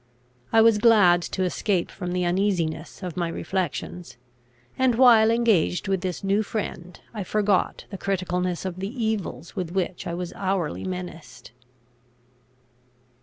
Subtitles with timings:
[0.51, 4.17] I was glad to escape from the uneasiness of my reflections;
[4.75, 9.69] and, while engaged with this new friend, I forgot the criticalness of the evils with
[9.73, 11.51] which I was hourly menaced.